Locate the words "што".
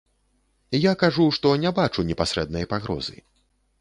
1.39-1.51